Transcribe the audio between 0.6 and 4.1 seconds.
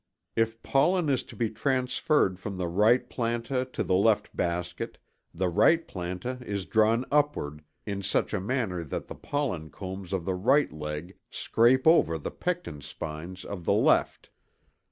pollen is to be transferred from the right planta to the